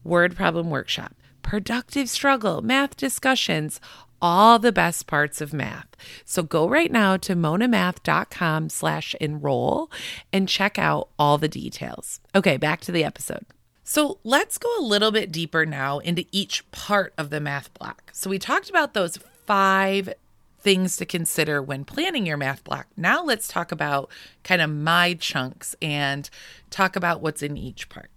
Word 0.02 0.34
Problem 0.34 0.70
Workshop, 0.70 1.14
productive 1.42 2.08
struggle, 2.08 2.62
math 2.62 2.96
discussions, 2.96 3.80
all 4.20 4.58
the 4.58 4.72
best 4.72 5.06
parts 5.06 5.40
of 5.40 5.52
math. 5.52 5.88
So 6.24 6.42
go 6.42 6.68
right 6.68 6.90
now 6.90 7.16
to 7.18 7.34
monamath.com 7.34 8.68
slash 8.68 9.14
enroll 9.20 9.90
and 10.32 10.48
check 10.48 10.78
out 10.78 11.08
all 11.18 11.38
the 11.38 11.48
details. 11.48 12.20
Okay, 12.34 12.56
back 12.56 12.80
to 12.82 12.92
the 12.92 13.04
episode. 13.04 13.46
So 13.84 14.18
let's 14.22 14.58
go 14.58 14.68
a 14.78 14.82
little 14.82 15.10
bit 15.10 15.32
deeper 15.32 15.64
now 15.64 15.98
into 15.98 16.26
each 16.30 16.70
part 16.70 17.14
of 17.16 17.30
the 17.30 17.40
math 17.40 17.72
block. 17.74 18.10
So 18.12 18.28
we 18.28 18.38
talked 18.38 18.68
about 18.68 18.92
those 18.92 19.16
five 19.46 20.12
things 20.60 20.96
to 20.98 21.06
consider 21.06 21.62
when 21.62 21.84
planning 21.84 22.26
your 22.26 22.36
math 22.36 22.64
block. 22.64 22.88
Now 22.96 23.24
let's 23.24 23.48
talk 23.48 23.72
about 23.72 24.10
kind 24.44 24.60
of 24.60 24.68
my 24.68 25.14
chunks 25.14 25.74
and 25.80 26.28
talk 26.68 26.96
about 26.96 27.22
what's 27.22 27.42
in 27.42 27.56
each 27.56 27.88
part. 27.88 28.10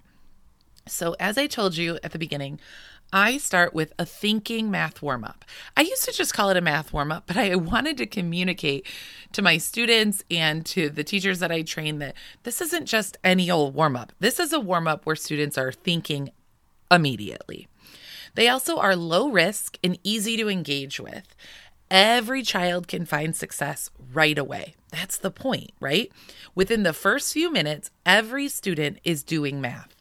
So, 0.88 1.16
as 1.20 1.38
I 1.38 1.48
told 1.48 1.78
you 1.78 2.00
at 2.04 2.12
the 2.12 2.20
beginning, 2.20 2.60
I 3.14 3.38
start 3.38 3.74
with 3.74 3.92
a 4.00 4.06
thinking 4.06 4.72
math 4.72 5.02
warm 5.02 5.24
up. 5.24 5.44
I 5.76 5.82
used 5.82 6.06
to 6.06 6.14
just 6.14 6.34
call 6.34 6.50
it 6.50 6.58
a 6.58 6.62
math 6.62 6.94
warm 6.94 7.12
up, 7.12 7.24
but 7.28 7.38
I 7.38 7.56
wanted 7.56 7.98
to 7.98 8.06
communicate 8.06 8.88
to 9.34 9.42
my 9.42 9.58
students 9.58 10.24
and 10.32 10.66
to 10.68 10.90
the 10.90 11.04
teachers 11.04 11.40
that 11.40 11.52
I 11.52 11.62
train 11.62 12.00
that 12.00 12.16
this 12.44 12.62
isn't 12.62 12.86
just 12.86 13.18
any 13.24 13.52
old 13.52 13.74
warm 13.76 13.96
up. 13.96 14.14
This 14.20 14.40
is 14.40 14.54
a 14.54 14.60
warm 14.60 14.88
up 14.88 15.06
where 15.06 15.16
students 15.16 15.58
are 15.58 15.72
thinking 15.72 16.32
immediately. 16.90 17.68
They 18.36 18.48
also 18.48 18.78
are 18.78 18.96
low 18.96 19.30
risk 19.30 19.78
and 19.84 20.00
easy 20.04 20.38
to 20.38 20.50
engage 20.50 21.00
with. 21.00 21.36
Every 21.90 22.42
child 22.44 22.88
can 22.88 23.06
find 23.06 23.36
success 23.36 23.90
right 24.14 24.38
away. 24.38 24.76
That's 24.92 25.18
the 25.18 25.32
point, 25.32 25.72
right? 25.82 26.10
Within 26.56 26.84
the 26.84 26.94
first 26.94 27.34
few 27.34 27.52
minutes, 27.52 27.92
every 28.06 28.48
student 28.48 29.00
is 29.04 29.24
doing 29.24 29.60
math. 29.60 30.01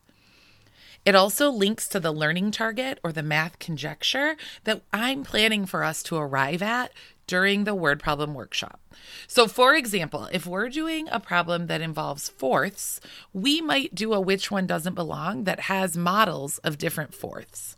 It 1.04 1.14
also 1.14 1.50
links 1.50 1.88
to 1.88 2.00
the 2.00 2.12
learning 2.12 2.50
target 2.50 2.98
or 3.02 3.12
the 3.12 3.22
math 3.22 3.58
conjecture 3.58 4.36
that 4.64 4.82
I'm 4.92 5.22
planning 5.22 5.64
for 5.64 5.82
us 5.82 6.02
to 6.04 6.16
arrive 6.16 6.62
at 6.62 6.92
during 7.26 7.64
the 7.64 7.74
word 7.74 8.00
problem 8.00 8.34
workshop. 8.34 8.80
So, 9.26 9.46
for 9.46 9.74
example, 9.74 10.28
if 10.32 10.46
we're 10.46 10.68
doing 10.68 11.08
a 11.10 11.20
problem 11.20 11.68
that 11.68 11.80
involves 11.80 12.28
fourths, 12.28 13.00
we 13.32 13.60
might 13.60 13.94
do 13.94 14.12
a 14.12 14.20
which 14.20 14.50
one 14.50 14.66
doesn't 14.66 14.94
belong 14.94 15.44
that 15.44 15.60
has 15.60 15.96
models 15.96 16.58
of 16.58 16.76
different 16.76 17.14
fourths. 17.14 17.76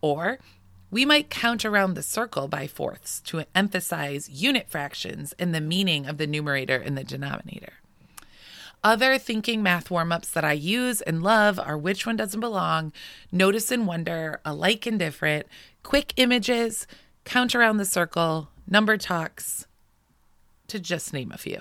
Or 0.00 0.38
we 0.90 1.04
might 1.04 1.30
count 1.30 1.64
around 1.64 1.94
the 1.94 2.02
circle 2.02 2.48
by 2.48 2.66
fourths 2.66 3.20
to 3.22 3.44
emphasize 3.54 4.28
unit 4.28 4.68
fractions 4.68 5.34
and 5.38 5.54
the 5.54 5.60
meaning 5.60 6.06
of 6.06 6.16
the 6.18 6.26
numerator 6.26 6.76
and 6.76 6.96
the 6.96 7.04
denominator. 7.04 7.72
Other 8.84 9.16
thinking 9.16 9.62
math 9.62 9.90
warm 9.90 10.10
ups 10.10 10.30
that 10.30 10.44
I 10.44 10.54
use 10.54 11.00
and 11.02 11.22
love 11.22 11.58
are 11.60 11.78
Which 11.78 12.04
One 12.04 12.16
Doesn't 12.16 12.40
Belong, 12.40 12.92
Notice 13.30 13.70
and 13.70 13.86
Wonder, 13.86 14.40
Alike 14.44 14.86
and 14.86 14.98
Different, 14.98 15.46
Quick 15.84 16.12
Images, 16.16 16.88
Count 17.24 17.54
Around 17.54 17.76
the 17.76 17.84
Circle, 17.84 18.48
Number 18.68 18.96
Talks, 18.96 19.66
to 20.66 20.80
just 20.80 21.12
name 21.12 21.30
a 21.32 21.38
few. 21.38 21.60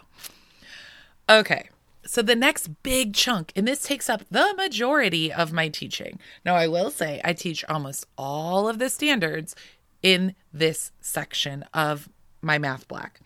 Okay, 1.29 1.69
so 2.03 2.23
the 2.23 2.35
next 2.35 2.81
big 2.81 3.13
chunk, 3.13 3.51
and 3.55 3.67
this 3.67 3.83
takes 3.83 4.09
up 4.09 4.23
the 4.31 4.55
majority 4.57 5.31
of 5.31 5.53
my 5.53 5.69
teaching. 5.69 6.17
Now, 6.43 6.55
I 6.55 6.67
will 6.67 6.89
say 6.89 7.21
I 7.23 7.33
teach 7.33 7.63
almost 7.65 8.07
all 8.17 8.67
of 8.67 8.79
the 8.79 8.89
standards 8.89 9.55
in 10.01 10.33
this 10.51 10.91
section 11.01 11.65
of 11.71 12.09
my 12.41 12.57
math 12.57 12.87
block. 12.87 13.19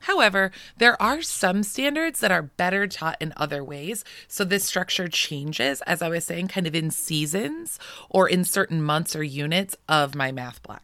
However, 0.00 0.52
there 0.78 1.00
are 1.02 1.22
some 1.22 1.62
standards 1.62 2.20
that 2.20 2.30
are 2.30 2.42
better 2.42 2.86
taught 2.86 3.16
in 3.20 3.32
other 3.36 3.64
ways. 3.64 4.04
So 4.28 4.44
this 4.44 4.64
structure 4.64 5.08
changes, 5.08 5.80
as 5.82 6.02
I 6.02 6.08
was 6.08 6.24
saying, 6.24 6.48
kind 6.48 6.66
of 6.66 6.74
in 6.74 6.90
seasons 6.90 7.78
or 8.08 8.28
in 8.28 8.44
certain 8.44 8.82
months 8.82 9.16
or 9.16 9.22
units 9.22 9.76
of 9.88 10.14
my 10.14 10.30
math 10.32 10.62
block. 10.62 10.82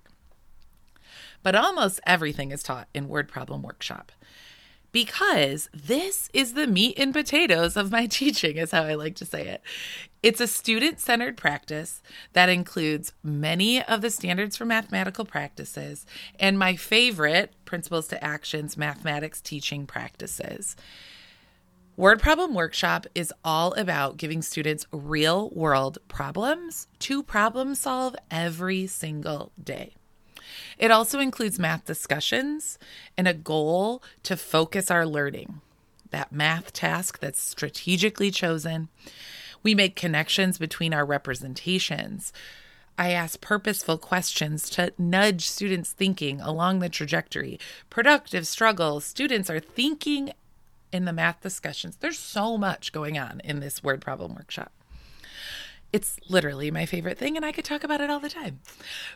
But 1.43 1.55
almost 1.55 2.01
everything 2.07 2.51
is 2.51 2.63
taught 2.63 2.89
in 2.95 3.09
Word 3.09 3.29
Problem 3.29 3.63
Workshop 3.63 4.11
because 4.95 5.69
this 5.75 6.31
is 6.33 6.53
the 6.53 6.69
meat 6.69 6.97
and 6.97 7.13
potatoes 7.13 7.77
of 7.77 7.91
my 7.91 8.07
teaching, 8.21 8.57
is 8.57 8.71
how 8.71 8.85
I 8.85 8.95
like 8.95 9.17
to 9.17 9.27
say 9.27 9.49
it. 9.49 9.61
It's 10.23 10.41
a 10.41 10.47
student 10.47 11.01
centered 11.01 11.37
practice 11.37 12.01
that 12.33 12.49
includes 12.49 13.13
many 13.21 13.83
of 13.83 14.03
the 14.03 14.09
standards 14.09 14.57
for 14.57 14.65
mathematical 14.65 15.25
practices 15.25 16.07
and 16.39 16.57
my 16.57 16.77
favorite 16.77 17.53
principles 17.65 18.07
to 18.09 18.25
actions 18.25 18.77
mathematics 18.77 19.41
teaching 19.41 19.85
practices. 19.85 20.77
Word 21.97 22.23
Problem 22.23 22.55
Workshop 22.55 23.09
is 23.17 23.35
all 23.45 23.73
about 23.75 24.17
giving 24.17 24.43
students 24.43 24.87
real 24.93 25.51
world 25.51 25.99
problems 26.07 26.87
to 27.01 27.21
problem 27.25 27.75
solve 27.75 28.15
every 28.31 28.87
single 28.87 29.51
day. 29.63 29.97
It 30.79 30.91
also 30.91 31.19
includes 31.21 31.59
math 31.59 31.85
discussions 31.85 32.79
and 33.17 33.29
a 33.29 33.35
goal 33.35 34.03
to 34.25 34.37
focus 34.37 34.91
our 34.91 35.07
learning, 35.07 35.61
that 36.11 36.33
math 36.33 36.73
task 36.73 37.21
that's 37.21 37.41
strategically 37.41 38.31
chosen. 38.31 38.89
We 39.63 39.75
make 39.75 39.97
connections 39.97 40.59
between 40.59 40.93
our 40.93 41.05
representations. 41.05 42.33
I 42.97 43.11
ask 43.11 43.41
purposeful 43.41 43.99
questions 43.99 44.71
to 44.71 44.93
nudge 44.99 45.49
students' 45.49 45.93
thinking 45.93 46.41
along 46.41 46.79
the 46.79 46.89
trajectory. 46.89 47.59
Productive 47.91 48.47
struggle. 48.47 49.01
Students 49.01 49.51
are 49.51 49.61
thinking 49.61 50.33
in 50.93 51.05
the 51.05 51.13
math 51.13 51.41
discussions. 51.41 51.97
There's 51.97 52.19
so 52.19 52.57
much 52.57 52.93
going 52.93 53.19
on 53.19 53.41
in 53.43 53.59
this 53.59 53.83
word 53.83 54.01
problem 54.01 54.35
workshop. 54.35 54.71
It's 55.95 56.19
literally 56.29 56.73
my 56.73 56.87
favorite 56.87 57.19
thing, 57.19 57.37
and 57.37 57.47
I 57.47 57.53
could 57.53 57.65
talk 57.65 57.85
about 57.85 58.01
it 58.01 58.11
all 58.11 58.19
the 58.19 58.29
time. 58.29 58.59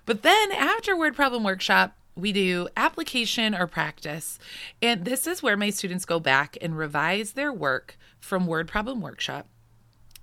But 0.07 0.23
then 0.23 0.53
after 0.53 0.97
Word 0.97 1.17
Problem 1.17 1.43
Workshop, 1.43 1.97
we 2.15 2.31
do 2.31 2.69
application 2.77 3.53
or 3.53 3.67
practice. 3.67 4.39
And 4.81 5.05
this 5.05 5.27
is 5.27 5.43
where 5.43 5.57
my 5.57 5.71
students 5.71 6.05
go 6.05 6.21
back 6.21 6.57
and 6.63 6.79
revise 6.79 7.33
their 7.33 7.53
work 7.53 7.99
from 8.21 8.47
Word 8.47 8.69
Problem 8.69 9.01
Workshop. 9.01 9.49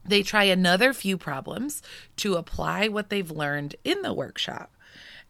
They 0.05 0.23
try 0.23 0.45
another 0.45 0.93
few 0.93 1.17
problems 1.17 1.81
to 2.15 2.35
apply 2.35 2.87
what 2.87 3.09
they've 3.09 3.29
learned 3.29 3.75
in 3.83 4.01
the 4.01 4.13
workshop. 4.13 4.73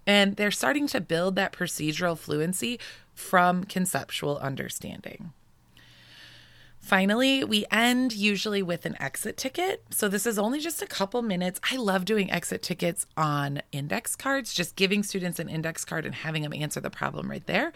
And 0.05 0.35
they're 0.35 0.51
starting 0.51 0.85
to 0.89 1.01
build 1.01 1.35
that 1.37 1.53
procedural 1.53 2.15
fluency 2.15 2.79
from 3.15 3.63
conceptual 3.63 4.37
understanding. 4.37 5.33
Finally, 6.85 7.43
we 7.43 7.65
end 7.71 8.13
usually 8.13 8.61
with 8.61 8.85
an 8.85 8.95
exit 9.01 9.37
ticket. 9.37 9.83
So, 9.89 10.07
this 10.07 10.27
is 10.27 10.37
only 10.37 10.59
just 10.59 10.83
a 10.83 10.85
couple 10.85 11.23
minutes. 11.23 11.59
I 11.71 11.77
love 11.77 12.05
doing 12.05 12.29
exit 12.29 12.61
tickets 12.61 13.07
on 13.17 13.63
index 13.71 14.15
cards, 14.15 14.53
just 14.53 14.75
giving 14.75 15.01
students 15.01 15.39
an 15.39 15.49
index 15.49 15.83
card 15.83 16.05
and 16.05 16.13
having 16.13 16.43
them 16.43 16.53
answer 16.53 16.79
the 16.79 16.91
problem 16.91 17.31
right 17.31 17.45
there. 17.47 17.73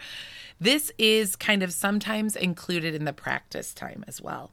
This 0.60 0.92
is 0.96 1.34
kind 1.34 1.64
of 1.64 1.72
sometimes 1.72 2.36
included 2.36 2.94
in 2.94 3.04
the 3.04 3.12
practice 3.12 3.74
time 3.74 4.04
as 4.06 4.22
well. 4.22 4.52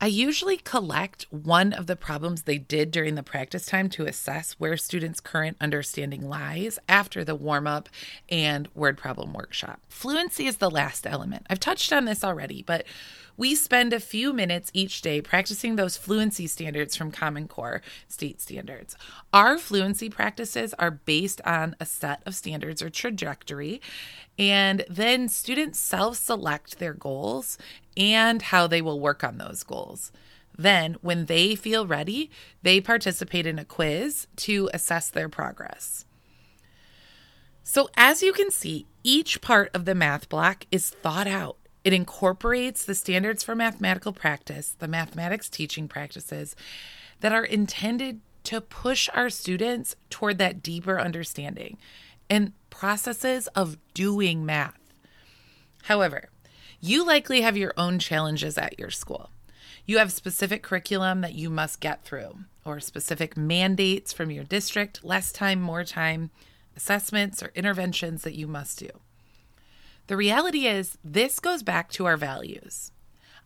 I 0.00 0.06
usually 0.06 0.56
collect 0.56 1.26
one 1.30 1.74
of 1.74 1.86
the 1.86 1.96
problems 1.96 2.42
they 2.42 2.56
did 2.56 2.90
during 2.90 3.14
the 3.16 3.22
practice 3.22 3.66
time 3.66 3.90
to 3.90 4.06
assess 4.06 4.52
where 4.52 4.76
students' 4.76 5.20
current 5.20 5.56
understanding 5.60 6.28
lies 6.28 6.78
after 6.88 7.24
the 7.24 7.34
warm 7.34 7.66
up 7.66 7.90
and 8.30 8.68
word 8.74 8.96
problem 8.96 9.34
workshop. 9.34 9.80
Fluency 9.88 10.46
is 10.46 10.58
the 10.58 10.70
last 10.70 11.06
element. 11.06 11.46
I've 11.50 11.60
touched 11.60 11.92
on 11.92 12.04
this 12.04 12.22
already, 12.22 12.62
but 12.62 12.86
we 13.38 13.54
spend 13.54 13.92
a 13.92 14.00
few 14.00 14.32
minutes 14.34 14.70
each 14.74 15.00
day 15.00 15.22
practicing 15.22 15.76
those 15.76 15.96
fluency 15.96 16.46
standards 16.48 16.96
from 16.96 17.12
Common 17.12 17.46
Core 17.46 17.80
state 18.08 18.40
standards. 18.40 18.96
Our 19.32 19.56
fluency 19.56 20.10
practices 20.10 20.74
are 20.74 20.90
based 20.90 21.40
on 21.46 21.76
a 21.80 21.86
set 21.86 22.20
of 22.26 22.34
standards 22.34 22.82
or 22.82 22.90
trajectory, 22.90 23.80
and 24.38 24.84
then 24.90 25.28
students 25.28 25.78
self 25.78 26.16
select 26.16 26.80
their 26.80 26.92
goals 26.92 27.56
and 27.96 28.42
how 28.42 28.66
they 28.66 28.82
will 28.82 29.00
work 29.00 29.22
on 29.22 29.38
those 29.38 29.62
goals. 29.62 30.10
Then, 30.58 30.96
when 31.00 31.26
they 31.26 31.54
feel 31.54 31.86
ready, 31.86 32.32
they 32.62 32.80
participate 32.80 33.46
in 33.46 33.60
a 33.60 33.64
quiz 33.64 34.26
to 34.38 34.68
assess 34.74 35.08
their 35.08 35.28
progress. 35.28 36.04
So, 37.62 37.88
as 37.96 38.20
you 38.20 38.32
can 38.32 38.50
see, 38.50 38.86
each 39.04 39.40
part 39.40 39.70
of 39.72 39.84
the 39.84 39.94
math 39.94 40.28
block 40.28 40.66
is 40.72 40.90
thought 40.90 41.28
out. 41.28 41.58
It 41.88 41.94
incorporates 41.94 42.84
the 42.84 42.94
standards 42.94 43.42
for 43.42 43.54
mathematical 43.54 44.12
practice, 44.12 44.76
the 44.78 44.86
mathematics 44.86 45.48
teaching 45.48 45.88
practices 45.88 46.54
that 47.20 47.32
are 47.32 47.46
intended 47.46 48.20
to 48.44 48.60
push 48.60 49.08
our 49.14 49.30
students 49.30 49.96
toward 50.10 50.36
that 50.36 50.62
deeper 50.62 51.00
understanding 51.00 51.78
and 52.28 52.52
processes 52.68 53.46
of 53.54 53.78
doing 53.94 54.44
math. 54.44 54.78
However, 55.84 56.28
you 56.78 57.06
likely 57.06 57.40
have 57.40 57.56
your 57.56 57.72
own 57.78 57.98
challenges 57.98 58.58
at 58.58 58.78
your 58.78 58.90
school. 58.90 59.30
You 59.86 59.96
have 59.96 60.12
specific 60.12 60.62
curriculum 60.62 61.22
that 61.22 61.36
you 61.36 61.48
must 61.48 61.80
get 61.80 62.04
through, 62.04 62.40
or 62.66 62.80
specific 62.80 63.34
mandates 63.34 64.12
from 64.12 64.30
your 64.30 64.44
district, 64.44 65.02
less 65.02 65.32
time, 65.32 65.62
more 65.62 65.84
time, 65.84 66.32
assessments, 66.76 67.42
or 67.42 67.50
interventions 67.54 68.24
that 68.24 68.36
you 68.36 68.46
must 68.46 68.78
do. 68.78 68.90
The 70.08 70.16
reality 70.16 70.66
is, 70.66 70.96
this 71.04 71.38
goes 71.38 71.62
back 71.62 71.90
to 71.92 72.06
our 72.06 72.16
values. 72.16 72.92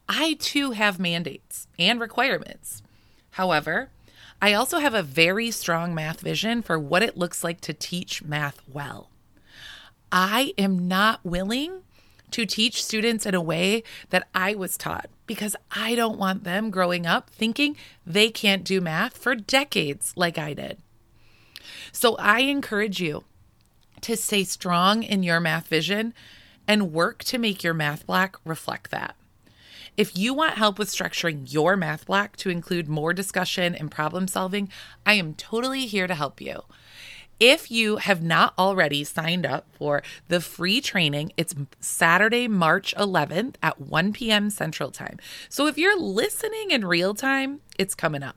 I 0.08 0.36
too 0.38 0.70
have 0.70 0.98
mandates 0.98 1.66
and 1.78 2.00
requirements. 2.00 2.82
However, 3.32 3.90
I 4.40 4.54
also 4.54 4.78
have 4.78 4.94
a 4.94 5.02
very 5.02 5.50
strong 5.50 5.94
math 5.94 6.20
vision 6.20 6.62
for 6.62 6.78
what 6.78 7.02
it 7.02 7.18
looks 7.18 7.42
like 7.42 7.60
to 7.62 7.72
teach 7.72 8.22
math 8.22 8.60
well. 8.72 9.10
I 10.12 10.54
am 10.56 10.86
not 10.86 11.24
willing 11.24 11.82
to 12.30 12.46
teach 12.46 12.84
students 12.84 13.26
in 13.26 13.34
a 13.34 13.42
way 13.42 13.82
that 14.10 14.28
I 14.32 14.54
was 14.54 14.76
taught 14.76 15.10
because 15.26 15.56
I 15.72 15.96
don't 15.96 16.18
want 16.18 16.44
them 16.44 16.70
growing 16.70 17.06
up 17.06 17.28
thinking 17.30 17.76
they 18.06 18.30
can't 18.30 18.64
do 18.64 18.80
math 18.80 19.16
for 19.18 19.34
decades 19.34 20.12
like 20.16 20.38
I 20.38 20.54
did. 20.54 20.78
So 21.90 22.16
I 22.16 22.40
encourage 22.40 23.00
you 23.00 23.24
to 24.02 24.16
stay 24.16 24.44
strong 24.44 25.02
in 25.02 25.22
your 25.22 25.40
math 25.40 25.66
vision 25.66 26.14
and 26.66 26.92
work 26.92 27.24
to 27.24 27.38
make 27.38 27.62
your 27.62 27.74
math 27.74 28.06
block 28.06 28.40
reflect 28.44 28.90
that. 28.90 29.16
If 29.96 30.16
you 30.16 30.32
want 30.32 30.56
help 30.56 30.78
with 30.78 30.88
structuring 30.88 31.52
your 31.52 31.76
math 31.76 32.06
block 32.06 32.36
to 32.36 32.50
include 32.50 32.88
more 32.88 33.12
discussion 33.12 33.74
and 33.74 33.90
problem 33.90 34.26
solving, 34.26 34.70
I 35.04 35.14
am 35.14 35.34
totally 35.34 35.86
here 35.86 36.06
to 36.06 36.14
help 36.14 36.40
you. 36.40 36.62
If 37.38 37.70
you 37.70 37.96
have 37.96 38.22
not 38.22 38.54
already 38.56 39.04
signed 39.04 39.44
up 39.44 39.66
for 39.72 40.02
the 40.28 40.40
free 40.40 40.80
training, 40.80 41.32
it's 41.36 41.54
Saturday, 41.80 42.46
March 42.46 42.94
11th 42.96 43.56
at 43.62 43.80
1 43.80 44.12
p.m. 44.12 44.48
Central 44.48 44.90
Time. 44.90 45.18
So 45.48 45.66
if 45.66 45.76
you're 45.76 45.98
listening 45.98 46.70
in 46.70 46.84
real 46.84 47.14
time, 47.14 47.60
it's 47.78 47.94
coming 47.94 48.22
up. 48.22 48.36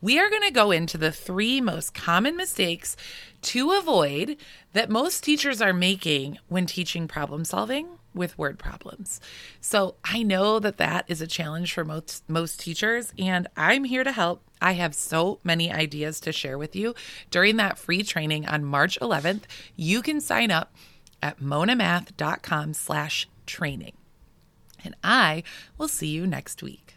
We 0.00 0.18
are 0.18 0.30
going 0.30 0.42
to 0.42 0.50
go 0.50 0.70
into 0.70 0.96
the 0.96 1.12
three 1.12 1.60
most 1.60 1.94
common 1.94 2.36
mistakes 2.36 2.96
to 3.42 3.72
avoid 3.72 4.36
that 4.72 4.90
most 4.90 5.22
teachers 5.22 5.60
are 5.60 5.72
making 5.72 6.38
when 6.48 6.66
teaching 6.66 7.08
problem 7.08 7.44
solving 7.44 7.88
with 8.14 8.38
word 8.38 8.58
problems. 8.58 9.20
So 9.60 9.96
I 10.04 10.22
know 10.22 10.58
that 10.58 10.78
that 10.78 11.04
is 11.08 11.20
a 11.20 11.26
challenge 11.26 11.72
for 11.72 11.84
most 11.84 12.28
most 12.28 12.60
teachers 12.60 13.12
and 13.18 13.46
I'm 13.56 13.84
here 13.84 14.04
to 14.04 14.12
help. 14.12 14.42
I 14.60 14.72
have 14.72 14.94
so 14.94 15.38
many 15.42 15.72
ideas 15.72 16.20
to 16.20 16.32
share 16.32 16.58
with 16.58 16.76
you 16.76 16.94
during 17.30 17.56
that 17.56 17.78
free 17.78 18.02
training 18.02 18.46
on 18.46 18.64
March 18.64 18.98
11th. 19.00 19.42
You 19.76 20.02
can 20.02 20.20
sign 20.20 20.50
up 20.50 20.74
at 21.22 21.40
monamath.com 21.40 22.74
slash 22.74 23.28
training. 23.46 23.92
And 24.84 24.96
I 25.04 25.42
will 25.78 25.88
see 25.88 26.08
you 26.08 26.26
next 26.26 26.62
week. 26.62 26.94